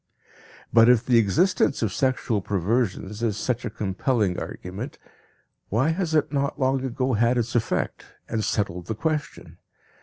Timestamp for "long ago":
6.59-7.13